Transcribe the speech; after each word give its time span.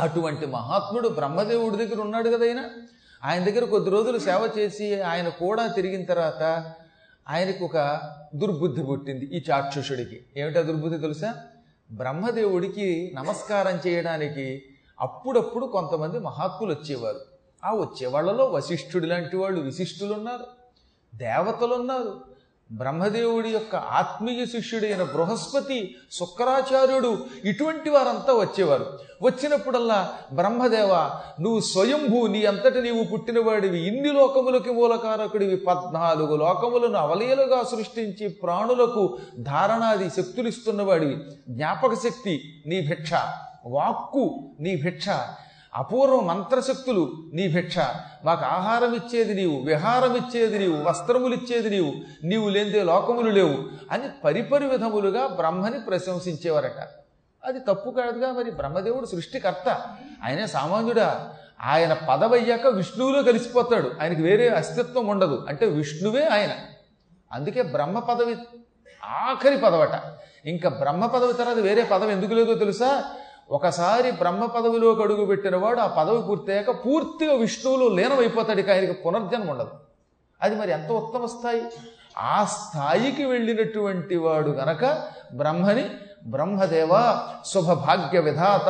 అటువంటి 0.00 0.46
మహాత్ముడు 0.46 1.08
బ్రహ్మదేవుడి 1.08 1.76
దగ్గర 1.76 2.00
ఉన్నాడు 2.00 2.28
కదా 2.28 2.46
ఆయన 2.46 2.64
ఆయన 3.24 3.44
దగ్గర 3.44 3.64
కొద్ది 3.64 3.90
రోజులు 3.90 4.18
సేవ 4.18 4.50
చేసి 4.58 5.00
ఆయన 5.02 5.28
కూడా 5.28 5.66
తిరిగిన 5.66 6.04
తర్వాత 6.04 6.72
ఆయనకు 7.28 7.64
ఒక 7.64 8.00
దుర్బుద్ధి 8.34 8.82
పుట్టింది 8.82 9.24
ఈ 9.24 9.44
చాక్షుషుడికి. 9.50 10.20
ఏమిటా 10.36 10.60
దుర్బుద్ధి 10.60 10.98
తెలుసా? 10.98 11.34
బ్రహ్మదేవుడికి 11.92 13.12
నమస్కారం 13.14 13.80
చేయడానికి 13.86 14.62
అప్పుడప్పుడు 15.00 15.66
కొంతమంది 15.66 16.18
మహాత్ములు 16.18 16.72
వచ్చేవారు. 16.72 17.20
ఆ 17.64 17.70
వచ్చేవాళ్ళలో 17.74 18.44
వశిష్ఠుడి 18.44 19.06
లాంటి 19.06 19.36
వాళ్ళు 19.36 19.60
విశిష్టులు 19.60 20.12
ఉన్నారు 20.14 20.46
దేవతలు 21.14 21.74
ఉన్నారు 21.74 22.29
బ్రహ్మదేవుడి 22.72 23.48
యొక్క 23.48 23.76
ఆత్మీయ 23.76 24.46
శిష్యుడైన 24.46 25.02
బృహస్పతి 25.02 25.94
శుక్రాచార్యుడు 26.12 27.26
ఇటువంటి 27.44 27.90
వారంతా 27.90 28.32
వచ్చేవారు. 28.32 28.98
వచ్చినప్పుడల్లా 29.22 30.12
బ్రహ్మదేవ 30.32 31.10
నువ్వు 31.40 31.60
స్వయంభూ 31.60 32.26
నీ 32.26 32.44
అంతటి 32.44 32.82
నీవు 32.82 33.04
పుట్టినవాడివి. 33.04 33.86
ఇన్ని 33.86 34.12
లోకములకి 34.12 34.70
మూలకారకుడివి. 34.70 35.56
పద్నాలుగు 35.56 36.36
లోకములను 36.36 36.98
అవలీలుగా 36.98 37.62
సృష్టించి 37.62 38.28
ప్రాణులకు 38.28 39.18
ధారణాది 39.40 40.10
శక్తులు 40.10 40.48
ఇస్తున్నవాడివి. 40.48 41.18
జ్ఞాపక 41.48 41.94
శక్తి 41.94 42.62
నీ 42.66 42.80
భిక్ష. 42.80 43.10
వాక్కు 43.66 44.50
నీ 44.60 44.76
భిక్ష. 44.76 45.06
అపూర్వ 45.74 46.20
మంత్రశక్తులు 46.20 47.12
నీ 47.34 47.48
భిక్ష. 47.48 47.78
మాకు 48.24 48.44
ఆహారం 48.44 48.94
ఇచ్చేది 48.94 49.34
నీవు 49.34 49.64
విహారం 49.64 50.16
ఇచ్చేది 50.16 50.58
నీవు 50.58 50.88
వస్త్రములు 50.88 51.34
ఇచ్చేది 51.34 51.70
నీవు 51.70 51.92
నీవు 52.26 52.48
లేనిదే 52.48 52.82
లోకములు 52.82 53.30
లేవు 53.30 53.54
అని 53.92 54.08
పరిపరి 54.24 54.66
విధములుగా 54.66 55.26
బ్రహ్మని 55.26 55.80
ప్రశంసించేవారట. 55.80 56.88
అది 57.44 57.60
తప్పు 57.60 57.90
కాదుగా 57.90 58.32
మరి 58.32 58.50
బ్రహ్మదేవుడు 58.50 59.06
సృష్టికర్త. 59.06 59.68
ఆయనే 60.24 60.46
సామాన్యుడా. 60.46 61.28
ఆయన 61.64 61.96
పదవయ్యాక 62.10 62.66
విష్ణువులో 62.66 63.22
కలిసిపోతాడు. 63.22 63.90
ఆయనకి 64.02 64.22
వేరే 64.22 64.48
అస్తిత్వం 64.48 65.06
ఉండదు. 65.06 65.46
అంటే 65.48 65.66
విష్ణువే 65.66 66.24
ఆయన. 66.24 66.50
అందుకే 67.32 67.62
బ్రహ్మ 67.62 67.98
పదవి 67.98 68.36
ఆఖరి 69.04 69.58
పదవట. 69.58 69.90
ఇంకా 70.46 70.68
బ్రహ్మ 70.68 71.06
పదవి 71.06 71.32
తర్వాత 71.32 71.56
వేరే 71.56 71.84
పదవి 71.84 72.12
ఎందుకు 72.12 72.34
లేదో 72.34 72.54
తెలుసా? 72.54 73.04
ఒకసారి 73.50 74.10
బ్రహ్మ 74.10 74.44
పదవిలోకి 74.44 75.02
అడుగు 75.02 75.24
పెట్టినవాడు 75.24 75.80
ఆ 75.80 75.86
పదవి 75.86 76.22
పూర్తయ్యాక 76.22 76.86
పూర్తిగా 76.86 77.34
విష్ణువులో 77.34 77.88
లీనమైపోతాడు. 77.88 78.70
ఆయనకి 78.70 78.92
పునర్జన్మ 78.92 79.50
ఉండదు. 79.50 79.70
అది 80.42 80.54
మరి 80.56 80.70
ఎంత 80.70 80.90
ఉత్తమ 80.92 81.26
స్థాయి? 81.26 81.62
ఆ 82.18 82.44
స్థాయికి 82.44 83.24
వెళ్ళినటువంటి 83.24 84.16
వాడు 84.16 84.50
గనక 84.50 85.02
బ్రహ్మని 85.34 85.90
బ్రహ్మదేవ 86.26 87.18
శుభభాగ్య 87.46 88.18
విధాత 88.18 88.68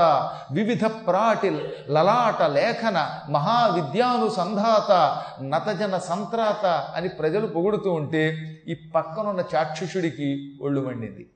వివిధ 0.53 0.84
ప్రాటి 0.84 1.50
లలాట 1.89 2.42
లేఖన 2.42 3.20
మహావిద్యానుసంధాత 3.31 5.22
నతజన 5.42 5.98
సంత్రాత 5.98 6.67
అని 6.94 7.09
ప్రజలు 7.09 7.47
పొగుడుతూ 7.47 7.92
ఉంటే 7.92 8.37
ఈ 8.69 8.77
పక్కనున్న 8.94 9.44
చాక్షుషుడికి 9.55 10.59
ఒళ్ళు 10.62 10.81
మండింది. 10.81 11.27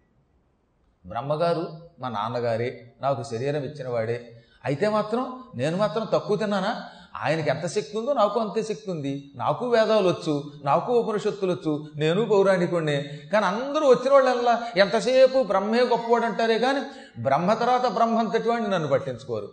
బ్రహ్మగారు 1.06 1.64
మా 2.00 2.08
నాన్నగారే 2.08 2.92
నాకు 3.00 3.22
శరీరం 3.22 3.62
ఇచ్చినవాడే. 3.62 4.18
అయితే 4.64 4.88
మాత్రం 4.88 5.40
నేను 5.54 5.76
మాత్రం 5.76 6.06
తక్కువ 6.12 6.36
తిన్నానా? 6.36 6.82
ఆయనకి 7.22 7.50
ఎంత 7.50 7.66
శక్తి 7.66 7.98
ఉందో 7.98 8.12
నాకు 8.12 8.40
అంతే 8.40 8.62
శక్తి 8.62 8.90
ఉంది 8.90 9.32
నాకు 9.36 9.68
వేదాలు 9.68 10.08
వచ్చు 10.08 10.44
నాకు 10.64 10.92
ఉపనిషత్తులు 10.92 11.52
వచ్చు 11.52 11.86
నేను 11.96 12.24
పౌరాణికుణ్ణే. 12.24 13.10
కానీ 13.32 13.46
అందరూ 13.46 13.88
వచ్చిన 13.88 14.12
వాళ్ళల్లా 14.12 14.62
ఎంతసేపు 14.76 15.42
బ్రహ్మే 15.42 15.80
గొప్పవాడు 15.80 16.24
అంటారే 16.24 16.58
కానీ 16.58 16.80
బ్రహ్మ 17.22 17.54
తర్వాత 17.54 17.86
బ్రహ్మంతటి 17.86 18.48
వాడిని 18.48 18.70
నన్ను 18.70 18.88
పట్టించుకోరు. 18.88 19.48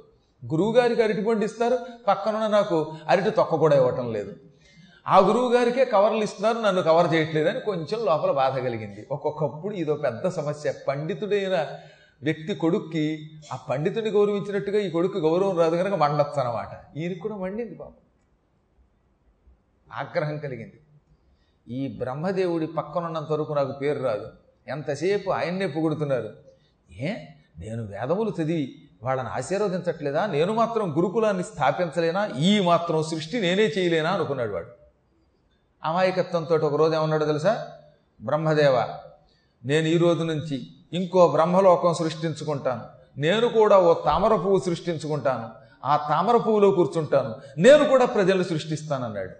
గురువుగారికి 0.52 1.04
అరటి 1.04 1.24
పండు 1.24 1.46
ఇస్తారు 1.46 1.80
పక్కనున్న 2.08 2.48
నాకు 2.48 2.96
అరటి 3.08 3.30
తొక్క 3.30 3.56
కూడా 3.56 3.76
ఇవ్వటం 3.76 4.14
లేదు. 4.14 4.32
ఆ 5.08 5.20
గురువు 5.20 5.54
గారికే 5.54 5.86
కవర్లు 5.86 6.24
ఇస్తున్నారు 6.24 6.58
నన్ను 6.58 6.82
కవర్ 6.82 7.14
చేయట్లేదని 7.14 7.60
కొంచెం 7.60 8.06
లోపల 8.06 8.32
బాధ 8.32 8.60
కలిగింది. 8.60 9.08
ఒక్కొక్కప్పుడు 9.12 9.74
ఇదో 9.74 9.96
పెద్ద 9.96 10.28
సమస్య. 10.28 10.74
పండితుడైన 10.88 11.68
వ్యక్తి 12.24 12.56
కొడుక్కి 12.56 13.30
ఆ 13.54 13.56
పండితుడిని 13.56 14.10
గౌరవించినట్టుగా 14.10 14.80
ఈ 14.80 14.90
కొడుకు 14.90 15.18
గౌరవం 15.18 15.60
రాదు 15.60 15.76
కనుక 15.76 15.94
మండొచ్చు 15.94 16.42
అనమాట 16.42 16.98
ఈయనకి 16.98 17.20
కూడా 17.20 17.36
మండింది 17.36 17.76
బాబు 17.76 17.94
ఆగ్రహం 19.94 20.38
కలిగింది. 20.38 20.80
ఈ 21.74 21.88
బ్రహ్మదేవుడి 21.88 22.68
పక్కనున్నంత 22.68 23.32
వరకు 23.32 23.54
నాకు 23.54 23.72
పేరు 23.72 24.04
రాదు. 24.04 24.28
ఎంతసేపు 24.68 25.30
ఆయన్నే 25.30 25.68
పొగుడుతున్నారు. 25.68 26.30
ఏ? 26.92 27.14
నేను 27.58 27.84
వేదములు 27.84 28.34
చదివి 28.42 28.76
వాళ్ళని 29.04 29.30
ఆశీర్వదించట్లేదా? 29.30 30.26
నేను 30.26 30.54
మాత్రం 30.54 30.98
గురుకులాన్ని 30.98 31.44
స్థాపించలేనా? 31.44 32.30
ఈ 32.40 32.60
మాత్రం 32.60 33.04
సృష్టి 33.04 33.42
నేనే 33.42 33.64
చేయలేనా? 33.64 34.12
అనుకున్నాడు 34.12 34.52
వాడు. 34.52 34.81
అమాయకత్వంతో 35.84 36.56
ఒక 36.56 36.76
రోజు 36.76 36.96
ఏమన్నాడు 36.96 37.26
తెలుసా? 37.26 37.68
బ్రహ్మదేవ 38.22 38.84
నేను 39.66 39.88
ఈ 39.88 39.98
రోజు 39.98 40.24
నుంచి 40.24 40.68
ఇంకో 40.94 41.28
బ్రహ్మలోకం 41.28 41.94
సృష్టించుకుంటాను. 41.94 42.82
నేను 43.18 43.48
కూడా 43.48 43.80
ఓ 43.80 43.94
తామర 43.94 44.36
పువ్వు 44.36 44.60
సృష్టించుకుంటాను. 44.60 45.50
ఆ 45.86 45.98
తామర 45.98 46.38
పువ్వులో 46.38 46.72
కూర్చుంటాను. 46.72 47.36
నేను 47.58 47.86
కూడా 47.86 48.06
ప్రజలు 48.06 48.44
సృష్టిస్తానన్నాడు. 48.44 49.32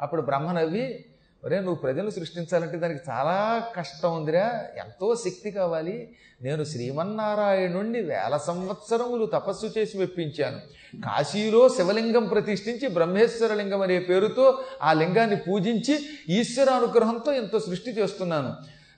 అప్పుడు 0.00 0.22
బ్రహ్మ 0.22 0.52
నవ్వి 0.52 1.04
ఒరే 1.44 1.56
నువ్వు 1.56 1.74
ప్రజలు 1.74 2.10
సృష్టించాలంటే 2.10 2.76
దానికి 2.76 3.10
చాలా 3.10 3.62
కష్టం 3.76 4.16
ఉందిరా. 4.16 4.64
ఎంతో 4.78 5.14
శక్తి 5.14 5.50
కావాలి. 5.50 6.08
నేను 6.42 6.64
శ్రీమన్నారాయణుణ్ణి 6.64 8.00
వేల 8.00 8.36
సంవత్సరములు 8.36 9.26
తపస్సు 9.26 9.78
చేసి 9.78 9.98
మెప్పించాను. 9.98 10.58
కాశీలో 11.00 11.68
శివలింగం 11.68 12.24
ప్రతిష్ఠించి 12.26 12.88
బ్రహ్మేశ్వర 12.88 13.54
లింగం 13.54 13.80
అనే 13.80 13.98
పేరుతో 13.98 14.58
ఆ 14.82 14.92
లింగాన్ని 14.92 15.36
పూజించి 15.36 16.00
ఈశ్వర 16.28 16.70
అనుగ్రహంతో 16.70 17.32
ఎంతో 17.32 17.58
సృష్టి 17.58 17.90
చేస్తున్నాను. 17.90 18.54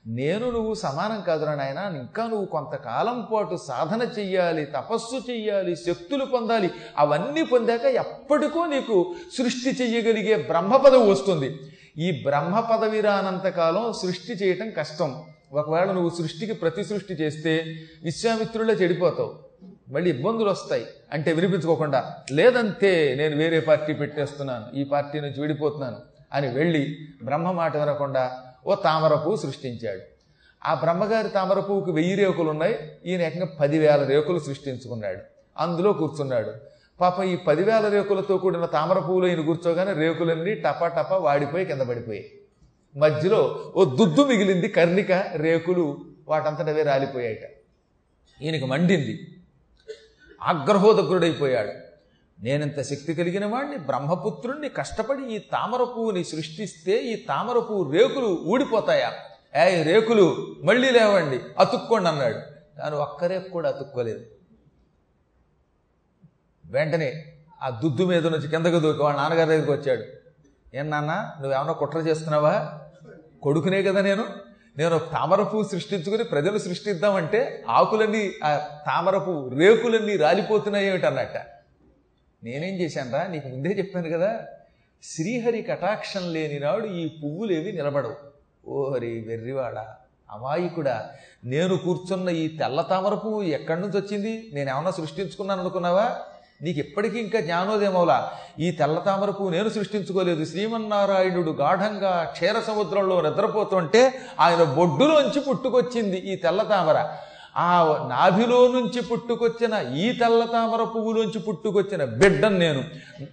నేను 0.06 0.50
నువ్వు 0.50 0.75
సమానం 0.75 1.21
కాదురా 1.26 1.55
నాయన. 1.55 1.97
ఇంకా 1.97 2.26
నువ్వు 2.26 2.47
కొంతకాలం 2.47 3.28
పాటు 3.32 3.59
సాధన 3.69 4.09
చెయ్యాలి 4.19 4.65
తపస్సు 4.65 5.31
చెయ్యాలి 5.31 5.76
శక్తులు 5.76 6.25
పొందాలి. 6.25 6.71
అవన్నీ 6.99 7.44
పొందాక 7.44 7.84
ఎప్పటికో 7.84 8.66
నీకు 8.66 9.15
సృష్టి 9.38 9.71
చెయ్యగలిగే 9.71 10.37
బ్రహ్మ 10.37 10.76
పదవి 10.76 11.11
వస్తుంది. 11.11 11.56
ఈ 11.99 12.22
బ్రహ్మ 12.22 12.60
పదవి 12.60 13.00
రానంతకాలం 13.00 13.93
సృష్టి 13.93 14.32
చేయటం 14.32 14.71
కష్టం. 14.71 15.22
ఒకవేళ 15.53 15.93
నువ్వు 15.93 16.10
సృష్టికి 16.10 16.53
ప్రతి 16.53 16.84
సృష్టి 16.84 17.15
చేస్తే 17.15 17.65
విశ్వామిత్రుల్లో 18.05 18.75
చెడిపోతావు. 18.75 19.38
మళ్ళీ 19.88 20.10
ఇబ్బందులు 20.10 20.50
వస్తాయి. 20.50 20.87
అంటే 21.12 21.32
వినిపించుకోకుండా 21.32 22.15
లేదంతే 22.32 23.15
నేను 23.19 23.37
వేరే 23.37 23.60
పార్టీ 23.60 23.93
పెట్టేస్తున్నాను. 23.93 24.77
ఈ 24.77 24.84
పార్టీ 24.84 25.21
నుంచి 25.21 25.41
విడిపోతున్నాను. 25.41 25.97
అని 26.32 26.49
వెళ్ళి 26.49 26.97
బ్రహ్మ 27.22 27.50
మాట 27.50 27.77
వినకుండా 27.77 28.43
ఓ 28.66 28.75
తామర 28.75 29.15
పువ్వు 29.15 29.37
సృష్టించాడు. 29.37 30.00
ఆ 30.66 30.75
బ్రహ్మగారి 30.75 31.28
తామర 31.28 31.61
పువ్వుకు 31.61 31.93
వెయ్యి 31.93 32.15
రేకులు 32.15 32.50
ఉన్నాయి 32.50 32.78
ఈయన 33.06 33.22
ఏకంగా 33.22 33.47
పదివేల 33.61 34.05
రేకులు 34.05 34.38
సృష్టించుకున్నాడు. 34.38 35.19
అందులో 35.59 35.93
కూర్చున్నాడు. 35.93 36.53
పాప 37.00 37.22
ఈ 37.22 37.37
పదివేల 37.37 37.88
రేకులతో 37.88 38.38
కూడిన 38.38 38.65
తామర 38.65 38.99
పువ్వులు 38.99 39.27
ఈయన 39.27 39.41
కూర్చోగానే 39.41 39.93
రేకులన్నీ 39.93 40.55
టపా 40.55 40.88
టపా 40.88 41.16
వాడిపోయి 41.16 41.65
కింద 41.65 41.81
పడిపోయాయి. 41.81 42.41
మధ్యలో 42.97 43.72
ఓ 43.77 43.84
దుద్దు 43.84 44.25
మిగిలింది 44.25 44.69
కర్ణిక 44.69 45.12
రేకులు 45.37 46.05
వాటంతటవే 46.28 46.82
రాలిపోయాయట. 46.82 47.50
ఈయనకి 48.43 48.65
మండింది. 48.65 49.37
ఆగ్రహోదగ్రుడైపోయాడు. 50.43 51.72
నేనంత 52.43 52.82
శక్తి 52.82 53.15
కలిగిన 53.15 53.47
వాడిని 53.47 53.76
బ్రహ్మపుత్రుణ్ణి 53.76 54.69
కష్టపడి 54.69 55.34
ఈ 55.34 55.38
తామర 55.38 55.78
పువ్వుని 55.78 56.25
సృష్టిస్తే 56.25 56.97
ఈ 56.97 57.16
తామర 57.16 57.59
పువ్వు 57.59 57.93
రేకులు 57.93 58.38
ఊడిపోతాయా? 58.47 59.12
ఏ 59.62 59.82
రేకులు 59.82 60.56
మళ్ళీ 60.65 60.90
లేవండి 60.90 61.40
అతుక్కోండి 61.58 62.08
అన్నాడు. 62.08 62.38
కానీ 62.81 62.97
ఒక్క 62.97 63.25
రేపు 63.25 63.49
కూడా 63.49 63.69
అతుక్కోలేదు. 63.69 64.20
వెంటనే 66.75 67.11
ఆ 67.62 67.69
దుద్దు 67.82 68.05
మీద 68.05 68.26
నుంచి 68.26 68.49
కిందకు 68.49 68.79
దూకి 68.79 69.03
వాళ్ళ 69.03 69.17
నాన్నగారి 69.19 69.50
దగ్గరికి 69.50 69.73
వచ్చాడు. 69.73 70.05
ఏం 70.76 70.91
నాన్న 70.91 71.12
నువ్వేమన్నా 71.41 71.73
కుట్ర 71.73 71.99
చేస్తున్నావా? 71.99 72.55
కొడుకునే 73.43 73.82
కదా 73.82 74.00
నేను. 74.00 74.25
నేను 74.76 74.99
తామర 74.99 75.43
పువ్వు 75.43 75.69
సృష్టించుకుని 75.69 76.25
ప్రజలు 76.25 76.59
సృష్టిద్దామంటే 76.59 77.65
ఆకులన్నీ 77.69 78.32
ఆ 78.44 78.50
తామర 78.87 79.19
పువ్వు 79.19 79.59
రేకులన్నీ 79.59 80.17
రాలిపోతున్నాయి 80.17 80.87
ఏమిటి 80.87 81.06
అన్నట్ట 81.06 81.37
నేనేం 82.44 82.75
చేశానరా 82.75 83.26
నీకు 83.26 83.49
ముందే 83.49 83.69
చెప్పాను 83.69 84.09
కదా. 84.11 84.31
శ్రీహరి 85.03 85.62
కటాక్షం 85.62 86.32
లేని 86.32 86.59
నాడు 86.61 86.87
ఈ 86.87 87.03
పువ్వులేవి 87.23 87.73
నిలబడవు. 87.73 88.17
ఓహరి 88.69 89.25
వెర్రివాడ 89.29 89.79
అమాయకుడా. 90.31 91.11
నేను 91.44 91.76
కూర్చున్న 91.76 92.29
ఈ 92.29 92.49
తెల్ల 92.56 92.81
తామర 92.81 93.15
పువ్వు 93.15 93.43
ఎక్కడి 93.43 93.81
నుంచి 93.81 94.00
వచ్చింది? 94.00 94.50
నేను 94.53 94.71
ఏమన్నా 94.71 94.91
సృష్టించుకున్నాను 94.91 95.61
అనుకున్నావా 95.61 96.06
నీకు 96.62 96.79
ఎప్పటికీ 96.79 97.19
ఇంకా 97.19 97.41
జ్ఞానోదయమవులా. 97.41 98.33
ఈ 98.59 98.71
తెల్ల 98.71 98.99
తామర 98.99 99.31
పువ్వు 99.31 99.51
నేను 99.51 99.69
సృష్టించుకోలేదు. 99.69 100.45
శ్రీమన్నారాయణుడు 100.45 101.51
గాఢంగా 101.51 102.29
క్షీర 102.33 102.61
సముద్రంలో 102.61 103.21
నిద్రపోతుంటే 103.21 104.15
ఆయన 104.41 104.62
బొడ్డులోంచి 104.62 105.41
పుట్టుకొచ్చింది 105.41 106.17
ఈ 106.17 106.37
తెల్ల 106.37 106.62
తామర. 106.62 107.09
ఆ 107.56 108.06
నాభిలో 108.09 108.69
నుంచి 108.69 109.03
పుట్టుకొచ్చిన 109.03 109.95
ఈ 109.97 110.19
తెల్ల 110.19 110.45
తామర 110.53 110.85
పువ్వులోంచి 110.85 111.39
పుట్టుకొచ్చిన 111.39 112.05
బిడ్డను 112.05 112.59
నేను. 112.59 112.85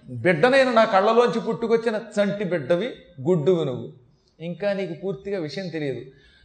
బిడ్డనైన 0.08 0.70
నా 0.70 0.84
కళ్ళలోంచి 0.84 1.40
పుట్టుకొచ్చిన 1.40 1.96
చంటి 1.96 2.44
బిడ్డవి 2.44 2.90
గుడ్డువి 3.20 3.64
నువ్వు. 3.64 3.92
ఇంకా 4.40 4.72
నీకు 4.72 4.94
పూర్తిగా 5.04 5.40
విషయం 5.40 5.68
తెలియదు. 5.68 6.00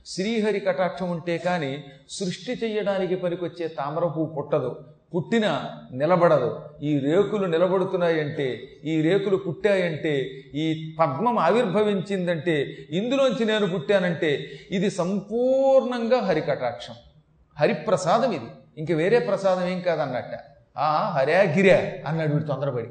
శ్రీహరి 0.05 0.59
కటాక్షం 0.59 1.09
ఉంటే 1.09 1.37
కానీ 1.37 1.83
సృష్టి 2.09 2.51
చేయడానికి 2.51 3.15
పనికొచ్చే 3.15 3.67
తామర 3.67 4.01
పువ్వు 4.01 4.25
పుట్టదు. 4.25 4.75
పుట్టిన 5.15 5.65
నిలబడదు. 5.91 6.61
ఈ 6.81 6.99
రేకులు 6.99 7.45
నిలబడుతున్నాయంటే 7.45 8.63
ఈ 8.85 9.01
రేకులు 9.01 9.37
పుట్టాయంటే 9.37 10.17
ఈ 10.53 10.95
పద్మం 10.99 11.39
ఆవిర్భవించిందంటే 11.39 12.75
ఇందులోంచి 12.89 13.45
నేను 13.45 13.67
పుట్టానంటే 13.67 14.49
ఇది 14.71 14.91
సంపూర్ణంగా 14.91 16.19
హరికటాక్షం. 16.19 16.95
హరిప్రసాదం 17.59 18.31
ఇది. 18.31 18.45
ఇంక 18.77 18.91
వేరే 18.91 19.19
ప్రసాదం 19.19 19.67
ఏం 19.67 19.81
కాదన్నట్ట. 19.81 20.39
ఆ 20.77 21.09
హరే 21.09 21.53
గిర్యా 21.55 22.09
అన్నాడు 22.09 22.33
వీడు 22.33 22.43
తొందరపడి. 22.43 22.87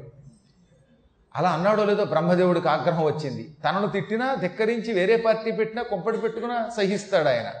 అలా 1.35 1.49
అన్నాడో 1.49 1.85
లేదో 1.85 2.05
బ్రహ్మదేవుడికి 2.05 2.67
ఆగ్రహం 2.67 3.03
వచ్చింది. 3.03 3.55
తనను 3.65 3.87
తిట్టినా 3.87 4.35
ధిక్కరించి 4.35 4.93
వేరే 4.93 5.15
పార్టీ 5.15 5.51
పెట్టినా 5.51 5.83
కొంపడి 5.83 6.17
పెట్టుకున్నా 6.17 6.69
సహిస్తాడు 6.77 7.27
ఆయన 7.27 7.51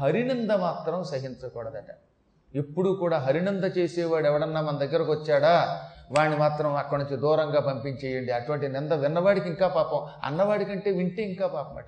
హరినంద 0.00 0.50
మాత్రం 0.50 1.04
సహించకూడదట. 1.04 2.05
ఎప్పుడు 2.54 2.90
కూడా 2.90 3.18
హరినంద 3.18 3.64
చేసేవాడు 3.78 4.26
ఎవడన్నా 4.26 4.60
మన 4.60 4.76
దగ్గరకు 4.78 5.12
వచ్చాడా? 5.12 5.82
వాడిని 6.18 6.36
మాత్రం 6.36 6.74
అక్కడి 6.74 7.02
నుంచి 7.02 7.16
దూరంగా 7.16 7.60
పంపించేయండి. 7.60 8.32
అటువంటి 8.32 8.68
నింద 8.68 8.92
విన్నవాడికి 8.92 9.48
ఇంకా 9.48 9.68
పాపం. 9.68 10.06
అన్నవాడి 10.24 10.64
కంటే 10.64 10.90
వింటే 10.90 11.22
ఇంకా 11.22 11.46
పాపం 11.46 11.76
అట 11.76 11.84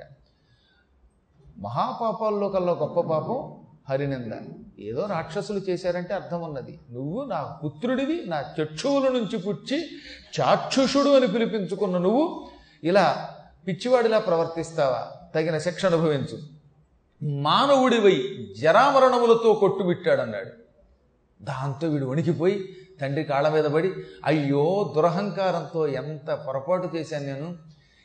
మహాపాపాల్లో 1.58 2.48
కల్లా 2.48 2.72
గొప్ప 2.72 3.00
పాపం 3.00 3.54
హరినింద. 3.88 4.32
ఏదో 4.78 5.06
రాక్షసులు 5.06 5.58
చేశారంటే 5.58 6.14
అర్థం 6.14 6.42
ఉన్నది. 6.42 6.80
నువ్వు 6.90 7.24
నా 7.24 7.58
పుత్రుడివి 7.64 8.24
నా 8.26 8.44
చక్షువుల 8.62 9.12
నుంచి 9.12 9.38
పుచ్చి 9.38 9.88
చాక్షుషుడు 10.40 11.16
అని 11.16 11.26
పిలిపించుకున్న 11.26 11.98
నువ్వు 11.98 12.48
ఇలా 12.84 13.28
పిచ్చివాడిలా 13.66 14.18
ప్రవర్తిస్తావా? 14.18 15.12
తగిన 15.34 15.58
శిక్ష 15.58 15.86
అనుభవించు. 15.86 16.57
మానవుడివై 17.22 18.22
జరామరణములతో 18.60 19.54
కొట్టుబిట్టాడన్నాడు. 19.54 20.50
దాంతో 21.42 21.88
వీడు 21.88 22.06
వణికిపోయి 22.06 22.68
తండ్రి 23.00 23.24
కాళ్ళ 23.24 23.48
మీద 23.48 23.64
పడి 23.64 23.92
అయ్యో 24.24 24.92
దురహంకారంతో 24.96 25.86
ఎంత 25.86 26.30
పొరపాటు 26.30 26.96
చేశాను 26.96 27.26
నేను? 27.26 27.56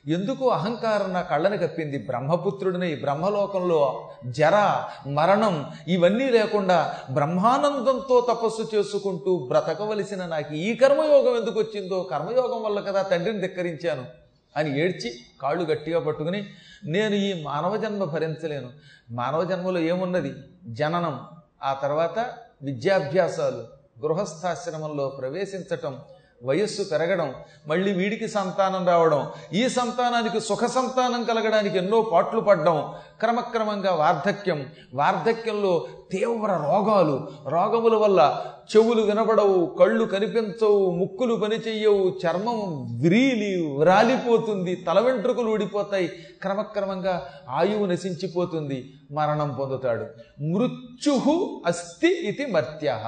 ఎందుకు 0.08 0.50
అహంకారం 0.50 1.14
నా 1.14 1.22
కళ్ళని 1.22 1.58
కప్పింది? 1.58 1.98
బ్రహ్మపుత్రుడిని 1.98 2.96
బ్రహ్మలోకంలో 2.96 4.10
జర 4.26 4.84
మరణం 5.08 5.66
ఇవన్నీ 5.88 6.30
లేకుండా 6.30 6.96
బ్రహ్మానందంతో 7.12 8.28
తపస్సు 8.30 8.76
చేసుకుంటూ 8.76 9.48
బ్రతకవలసిన 9.48 10.26
నాకు 10.26 10.54
ఈ 10.54 10.76
కర్మయోగం 10.76 11.36
ఎందుకు 11.38 11.60
వచ్చిందో 11.60 12.04
కర్మయోగం 12.04 12.64
వల్ల 12.64 12.80
కదా 12.80 13.02
తండ్రిని 13.02 13.42
ధిక్కరించాను. 13.42 14.23
అని 14.58 14.80
ఏడ్చి 14.80 15.20
కాళ్ళు 15.42 15.64
గట్టిగా 15.64 16.00
పట్టుకుని 16.00 16.48
నేను 16.86 17.16
ఈ 17.16 17.44
మానవ 17.44 17.78
జన్మ 17.78 18.04
భరించలేను. 18.04 18.70
మానవ 19.12 19.44
జన్మలో 19.44 19.80
ఏమున్నది? 19.80 20.34
జననం. 20.68 21.22
ఆ 21.64 21.74
తర్వాత 21.74 22.34
విద్యాభ్యాసాలు 22.64 23.68
గృహస్థాశ్రమంలో 24.06 25.10
ప్రవేశించటం 25.10 26.00
వయస్సు 26.44 26.84
పెరగడం 26.92 27.34
మళ్ళీ 27.68 27.94
వీడికి 27.94 28.28
సంతానం 28.28 28.88
రావడం 28.88 29.28
ఈ 29.54 29.70
సంతానానికి 29.70 30.40
సుఖ 30.40 30.66
సంతానం 30.66 31.24
కలగడానికి 31.24 31.78
ఎన్నో 31.78 32.02
పాట్లు 32.02 32.40
పడ్డం 32.40 32.94
క్రమక్రమంగా 33.20 33.94
వార్ధక్యం. 33.94 34.66
వార్ధక్యంలో 34.94 35.88
తీవ్ర 36.12 36.52
రోగాలు. 36.52 37.28
రోగముల 37.48 37.96
వల్ల 37.96 38.46
చెవులు 38.76 39.02
వినబడవు 39.02 39.76
కళ్ళు 39.80 40.06
కనిపించవు 40.06 40.92
ముక్కులు 40.92 41.36
పనిచేయవు 41.36 42.16
చర్మం 42.26 42.88
విరీలి 43.02 43.84
రాలిపోతుంది 43.84 44.76
తల 44.76 45.00
వెంట్రుకలు 45.00 45.52
ఊడిపోతాయి. 45.52 46.08
క్రమక్రమంగా 46.42 47.30
ఆయువు 47.50 47.86
నశించిపోతుంది 47.86 48.94
మరణం 49.12 49.56
పొందుతాడు. 49.60 50.06
మృత్యు 50.44 51.62
అస్థి 51.66 52.08
ఇది 52.08 52.46
మర్త్య 52.46 53.00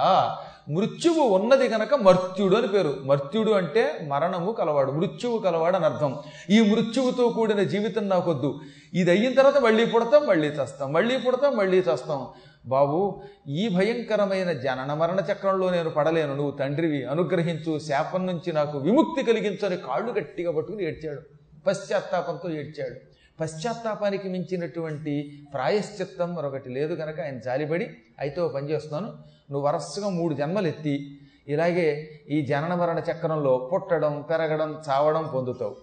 మృత్యువు 0.69 1.23
ఉన్నది 1.23 1.69
కనుక 1.69 1.95
మర్త్యుడు 1.95 2.55
అని 2.55 2.67
పేరు. 2.67 2.97
మర్త్యుడు 3.05 3.51
అంటే 3.51 4.07
మరణము 4.07 4.51
కలవాడు. 4.51 4.91
మృత్యువు 4.91 5.37
కలవాడు 5.37 5.75
అని 5.75 5.85
అర్థం. 5.85 6.15
ఈ 6.49 6.59
మృత్యువుతో 6.59 7.29
కూడిన 7.29 7.63
జీవితం 7.63 8.09
నాకొద్దు 8.09 8.59
ఇది 8.93 9.11
అయిన 9.11 9.33
తర్వాత 9.33 9.57
మళ్ళీ 9.57 9.85
పుడతాం 9.85 10.25
మళ్ళీ 10.25 10.47
చేస్తాం. 10.47 10.93
మళ్ళీ 10.93 11.17
పుడతాం 11.17 11.57
మళ్ళీ 11.57 11.77
చేస్తాం. 11.77 12.27
బాబు 12.65 13.21
ఈ 13.47 13.69
భయంకరమైన 13.69 14.51
జనన 14.51 14.93
మరణ 14.93 15.19
చక్రంలో 15.19 15.69
నేను 15.69 15.89
పడలేను. 15.89 16.35
నువ్వు 16.35 16.51
తండ్రివి. 16.51 17.05
అనుగ్రహించు. 17.05 17.79
శాపం 17.79 18.27
నుంచి 18.27 18.53
నాకు 18.53 18.77
విముక్తి 18.77 19.23
కలిగించని 19.23 19.77
కాళ్ళు 19.77 20.11
గట్టిగా 20.11 20.51
పట్టుకుని 20.51 20.83
ఏడ్చాడు. 20.83 21.21
పశ్చాత్తాపంతో 21.67 22.49
ఏడ్చాడు. 22.49 23.14
పశ్చాత్తాపానికి 23.39 24.29
మించినటువంటి 24.29 25.45
ప్రాయశ్చిత్తం 25.53 26.35
మరొకటి 26.35 26.69
లేదు 26.69 26.95
కనుక 26.95 27.19
ఆయన 27.21 27.39
జాలిపడి 27.39 27.87
అయితే 28.19 28.41
ఓ 28.41 28.47
పని 28.47 28.69
చేస్తున్నాను 28.69 29.07
నువ్వు 29.51 29.67
వరసగా 29.67 30.09
మూడు 30.09 30.33
జన్మలు 30.33 30.67
ఎత్తి 30.67 31.19
ఇలాగే 31.47 32.09
ఈ 32.29 32.45
జనన 32.45 32.75
మరణ 32.75 32.99
చక్రంలో 32.99 33.69
పుట్టడం 33.73 34.21
పెరగడం 34.21 34.81
చావడం 34.89 35.27
పొందుతావు. 35.35 35.75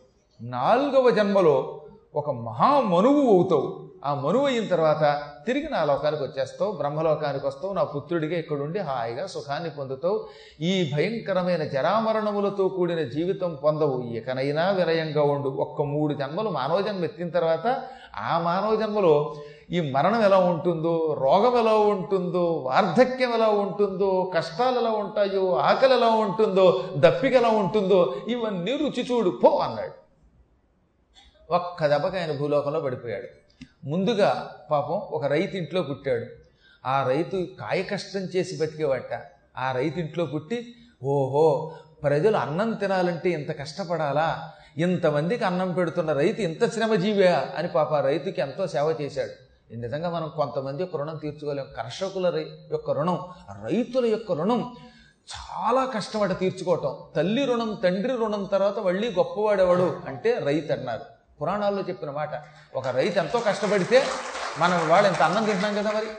నాలుగవ 0.43 1.10
జన్మలో 1.10 1.81
ఒక 2.14 2.31
మహామనువు 2.31 3.34
అవుతావు. 3.34 3.90
ఆ 4.04 4.14
మనువు 4.14 4.46
అయిన 4.46 4.66
తర్వాత 4.66 5.31
తిరిగి 5.46 5.68
నా 5.70 5.84
లోకానికి 5.84 6.22
వచ్చేస్తావు 6.22 6.72
బ్రహ్మలోకానికి 6.72 7.46
వస్తావు 7.46 7.72
నా 7.72 7.84
పుత్రుడిగా 7.84 8.38
ఇక్కడుండి 8.38 8.78
హాయిగా 8.78 9.26
సుఖాన్ని 9.26 9.70
పొందుతావు. 9.70 10.28
ఈ 10.60 10.90
భయంకరమైన 10.94 11.64
జరామరణములతో 11.64 12.68
కూడిన 12.68 13.02
జీవితం 13.02 13.58
పొందవు. 13.64 14.02
ఇకనైనా 14.02 14.70
వినయంగా 14.70 15.22
ఉండు. 15.22 15.48
ఒక్క 15.48 15.82
మూడు 15.82 16.14
జన్మలు 16.14 16.50
మానవ 16.50 16.80
జన్మ 16.80 17.04
ఎత్తిన 17.04 17.30
తర్వాత 17.30 17.82
ఆ 18.16 18.38
మానవ 18.38 18.74
జన్మలో 18.74 19.34
ఈ 19.70 19.90
మరణం 19.90 20.22
ఎలా 20.22 20.36
ఉంటుందో 20.36 21.16
రోగం 21.20 21.58
ఎలా 21.58 21.72
ఉంటుందో 21.72 22.52
వార్ధక్యం 22.52 23.34
ఎలా 23.34 23.48
ఉంటుందో 23.48 24.32
కష్టాలు 24.34 24.78
ఎలా 24.78 24.90
ఉంటాయో 24.90 25.56
ఆకలి 25.56 25.94
ఎలా 25.94 26.08
ఉంటుందో 26.08 26.84
దప్పిక 26.96 27.32
ఎలా 27.32 27.48
ఉంటుందో 27.48 28.14
ఇవన్నీ 28.28 28.76
రుచి 28.76 29.06
చూడు. 29.10 29.40
పో 29.44 29.48
అన్నాడు. 29.56 30.02
ఒక్క 31.52 31.86
దెబ్బకి 31.86 32.18
ఆయన 32.18 32.38
భూలోకంలో 32.38 32.80
పడిపోయాడు. 32.80 33.41
ముందుగా 33.84 34.50
పాపం 34.70 34.94
ఒక 34.94 35.25
రైతు 35.25 35.56
ఇంట్లో 35.56 35.82
పుట్టాడు. 35.82 36.26
ఆ 36.87 37.06
రైతు 37.09 37.47
కాయ 37.61 37.83
కష్టం 37.83 38.21
చేసి 38.21 38.59
బతికేవాట. 38.59 39.23
ఆ 39.59 39.73
రైతు 39.73 39.99
ఇంట్లో 39.99 40.26
పుట్టి 40.26 40.75
ఓహో 41.02 41.73
ప్రజలు 42.02 42.37
అన్నం 42.37 42.73
తినాలంటే 42.73 43.30
ఇంత 43.30 43.59
కష్టపడాలా? 43.59 44.52
ఇంతమందికి 44.78 45.45
అన్నం 45.45 45.73
పెడుతున్న 45.73 46.12
రైతు 46.12 46.40
ఇంత 46.40 46.73
శ్రమజీవా? 46.73 47.47
అని 47.56 47.68
పాప 47.68 47.95
ఆ 47.95 48.00
రైతుకి 48.00 48.40
ఎంతో 48.40 48.66
సేవ 48.66 48.95
చేశాడు. 49.00 49.52
నిజంగా 49.76 50.11
మనం 50.11 50.33
కొంతమంది 50.37 50.83
యొక్క 50.83 50.97
రుణం 50.97 51.16
తీర్చుకోలేం. 51.16 51.66
కర్షకుల 51.76 52.30
రై- 52.30 52.73
యొక్క 52.73 52.90
రుణం 52.90 53.18
రైతుల 53.64 54.06
యొక్క 54.06 54.33
రుణం 54.33 54.75
చాలా 55.33 55.85
కష్టపడి 55.85 56.35
తీర్చుకోవటం. 56.35 56.97
తల్లి 57.16 57.45
రుణం 57.45 57.78
తండ్రి 57.85 58.16
రుణం 58.16 58.45
తర్వాత 58.45 58.78
మళ్ళీ 58.78 59.12
గొప్పవాడేవాడు 59.12 60.00
అంటే 60.09 60.38
రైతు 60.38 60.73
అన్నారు 60.73 61.22
పురాణాల్లో 61.42 61.82
చెప్పిన 61.88 62.11
మాట 62.11 62.34
ఒక 62.75 62.88
రైతు 62.88 63.18
ఎంతో 63.18 63.38
కష్టపడితే 63.40 63.99
మనం 64.58 64.88
వాళ్ళు 64.88 65.08
ఎంత 65.08 65.22
అన్నం 65.22 65.44
తింటున్నాం 65.44 65.75
కదా 65.75 65.90
మరి? 65.90 66.11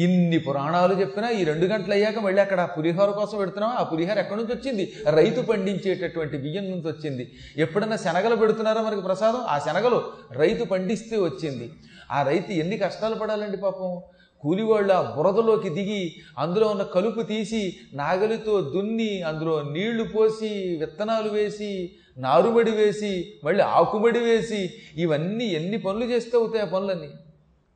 ఇన్ని 0.00 0.38
పురాణాలు 0.38 0.94
చెప్పినా 0.94 1.30
ఈ 1.30 1.44
రెండు 1.44 1.66
గంటలు 1.66 1.92
అయ్యాక 1.92 2.18
మళ్ళీ 2.18 2.40
అక్కడ 2.42 2.68
పులిహోర 2.78 3.10
కోసం 3.10 3.38
పెడుతున్నాం 3.38 3.70
ఆ 3.70 3.82
పులిహోర 3.82 4.18
ఎక్కడి 4.18 4.38
నుంచి 4.40 4.54
వచ్చింది? 4.54 4.84
రైతు 5.08 5.40
పండించేటటువంటి 5.40 6.36
బియ్యం 6.36 6.64
నుంచి 6.70 6.88
వచ్చింది. 6.88 7.24
ఎప్పుడన్నా 7.56 7.96
శనగలు 7.96 8.36
పెడుతున్నారా 8.36 8.82
మనకి 8.82 9.00
ప్రసాదం? 9.00 9.40
ఆ 9.48 9.58
శనగలు 9.58 9.98
రైతు 10.32 10.64
పండిస్తే 10.64 11.16
వచ్చింది. 11.16 11.72
ఆ 12.10 12.22
రైతు 12.22 12.52
ఎన్ని 12.52 12.78
కష్టాలు 12.78 13.14
పడాలండి 13.14 13.56
పాపం? 13.56 14.02
కూలివాళ్ళ 14.42 15.14
బురదలోకి 15.16 15.68
దిగి 15.68 16.14
అందులో 16.38 16.66
ఉన్న 16.68 16.82
కలుపు 16.82 17.22
తీసి 17.22 17.76
నాగలితో 17.94 18.60
దున్ని 18.60 19.22
అందులో 19.22 19.62
నీళ్ళు 19.62 20.04
పోసి 20.04 20.76
విత్తనాలు 20.80 21.28
వేసి 21.28 21.70
నారుమడి 22.18 22.70
వేసి 22.70 23.32
మళ్ళీ 23.44 23.62
ఆకుమడి 23.62 24.18
వేసి 24.18 24.74
ఇవన్నీ 24.96 25.44
ఎన్ని 25.44 25.78
పనులు 25.78 26.04
చేస్తే 26.04 26.36
అవుతాయి 26.36 26.62
ఆ 26.62 26.68
పనులన్నీ? 26.68 27.10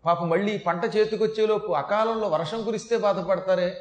పాపం 0.04 0.30
మళ్ళీ 0.30 0.58
పంట 0.58 0.96
చేతికొచ్చేలోపు 0.96 1.72
అకాలంలో 1.72 2.28
వర్షం 2.28 2.64
కురిస్తే 2.64 2.96
బాధపడతారే? 2.96 3.76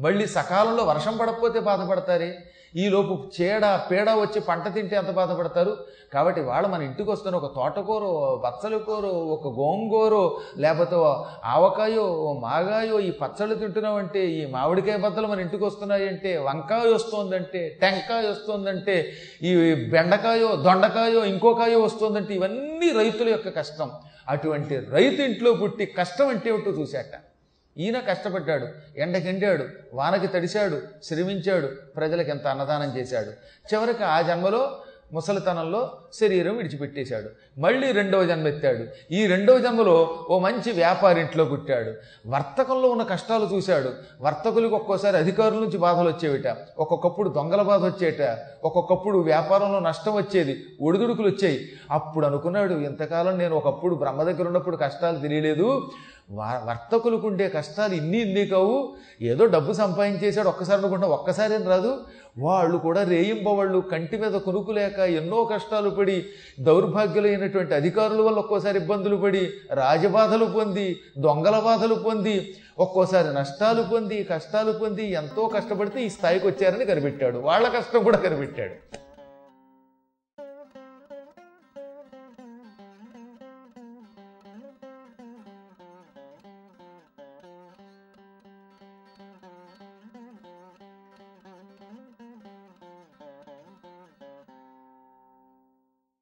మళ్ళీ 0.00 0.26
సకాలంలో 0.26 0.84
వర్షం 0.84 1.16
పడకపోతే 1.16 1.60
బాధపడతారే? 1.60 2.38
ఈలోపు 2.76 3.30
చీడ 3.36 3.80
పీడ 3.90 4.10
వచ్చి 4.10 4.40
పంట 4.40 4.74
తింటే 4.74 4.96
ఎంత 4.96 5.10
బాధపడతారు? 5.10 5.76
కాబట్టి 6.14 6.40
వాళ్ళు 6.40 6.68
మన 6.68 6.82
ఇంటికి 6.82 7.10
వస్తున్న 7.10 7.36
ఒక 7.36 7.54
తోటకూర 7.54 8.02
బచ్చల 8.44 8.76
కూర 8.76 9.06
ఒక 9.06 9.48
గోంగూరో 9.48 10.40
లేకపోతే 10.58 10.96
ఆవకాయో 11.44 12.02
ఓ 12.02 12.38
మాగాయో 12.38 13.00
ఈ 13.00 13.10
పచ్చళ్ళు 13.10 13.54
తింటున్నామంటే 13.54 14.26
ఈ 14.26 14.46
మామిడికాయ 14.46 14.96
బద్దలు 14.96 15.26
మన 15.26 15.40
ఇంటికి 15.40 15.64
వస్తున్నాయంటే 15.64 16.36
వంకాయ 16.36 16.92
వస్తోందంటే 16.92 17.78
టెంకాయ 17.80 18.26
వస్తోందంటే 18.26 19.12
ఈ 19.42 19.74
బెండకాయో 19.74 20.56
దొండకాయో 20.56 21.24
ఇంకోకాయో 21.24 21.80
వస్తోందంటే 21.82 22.34
ఇవన్నీ 22.34 22.92
రైతుల 22.92 23.28
యొక్క 23.28 23.48
కష్టం. 23.48 23.90
అటువంటి 24.28 24.78
రైతు 24.78 25.22
ఇంట్లో 25.22 25.52
పుట్టి 25.52 25.86
కష్టం 25.86 26.28
అంటే 26.28 26.50
ఏమిటో 26.50 26.70
చూశాట 26.70 27.29
ఈయన 27.78 27.98
కష్టపడ్డాడు 27.98 28.66
ఎండకెండాడు 28.96 29.64
వానకి 29.94 30.26
తడిశాడు 30.26 30.80
శ్రమించాడు 31.02 31.66
ప్రజలకు 31.96 32.30
ఎంత 32.30 32.46
అన్నదానం 32.46 32.96
చేశాడు. 32.96 33.30
చివరికి 33.74 34.04
ఆ 34.04 34.22
జన్మలో 34.22 34.76
ముసలితనంలో 35.12 35.98
శరీరం 36.20 36.56
విడిచిపెట్టేశాడు. 36.56 37.60
మళ్ళీ 37.60 37.92
రెండవ 37.92 38.24
జన్మ 38.24 38.48
ఎత్తాడు. 38.48 39.12
ఈ 39.14 39.26
రెండవ 39.26 39.58
జన్మలో 39.58 40.26
ఓ 40.30 40.38
మంచి 40.38 40.72
వ్యాపారింట్లో 40.72 41.44
పుట్టాడు. 41.44 41.92
వర్తకంలో 42.26 42.88
ఉన్న 42.88 43.02
కష్టాలు 43.02 43.44
చూశాడు. 43.44 43.92
వర్తకులకు 44.20 44.74
ఒక్కోసారి 44.74 45.16
అధికారుల 45.16 45.58
నుంచి 45.58 45.78
బాధలు 45.78 46.08
వచ్చేవిట. 46.08 46.56
ఒక్కొక్కప్పుడు 46.78 47.28
దొంగల 47.28 47.62
బాధ 47.62 47.84
వచ్చేట. 47.84 48.38
ఒక్కొక్కప్పుడు 48.64 49.18
వ్యాపారంలో 49.18 49.78
నష్టం 49.78 50.14
వచ్చేది. 50.14 50.64
ఒడిదుడుకులు 50.82 51.28
వచ్చాయి. 51.28 51.68
అప్పుడు 51.90 52.26
అనుకున్నాడు 52.26 52.74
ఇంతకాలం 52.74 53.38
నేను 53.38 53.56
ఒకప్పుడు 53.56 53.94
బ్రహ్మ 53.94 54.22
దగ్గర 54.22 54.46
ఉన్నప్పుడు 54.46 54.76
కష్టాలు 54.76 55.18
తెలియలేదు. 55.18 55.90
వర్తకులకు 56.32 57.26
ఉండే 57.26 57.48
కష్టాలు 57.48 57.94
ఇన్ని 57.94 58.18
ఇన్ని 58.18 58.46
కావు. 58.46 58.92
ఏదో 59.22 59.46
డబ్బు 59.46 59.72
సంపాదించేశాడు 59.72 60.48
ఒక్కసారి 60.48 60.80
అనుకుంటా 60.80 61.06
ఒక్కసారి 61.06 61.64
రాదు. 61.64 62.00
వాళ్ళు 62.38 62.78
కూడా 62.78 63.02
రేయింబవాళ్ళు 63.02 63.78
కంటి 63.78 64.16
మీద 64.16 64.32
కొనుక్కులేక 64.32 64.98
ఎన్నో 64.98 65.44
కష్టాలు 65.44 65.90
పడి 65.90 66.26
దౌర్భాగ్యులైనటువంటి 66.60 67.74
అధికారుల 67.74 68.20
వల్ల 68.20 68.38
ఒక్కోసారి 68.38 68.78
ఇబ్బందులు 68.78 69.16
పడి 69.16 69.50
రాజబాధలు 69.72 70.44
పొంది 70.44 71.00
దొంగల 71.18 71.58
బాధలు 71.58 71.94
పొంది 71.94 72.54
ఒక్కోసారి 72.78 73.34
నష్టాలు 73.34 73.82
పొంది 73.82 74.24
కష్టాలు 74.24 74.72
పొంది 74.72 75.12
ఎంతో 75.12 75.46
కష్టపడితే 75.46 76.02
ఈ 76.02 76.08
స్థాయికి 76.08 76.46
వచ్చారని 76.46 76.84
కనిపెట్టాడు. 76.84 77.38
వాళ్ళ 77.38 77.68
కష్టం 77.68 78.02
కూడా 78.02 78.18
కనిపెట్టాడు. 78.18 79.00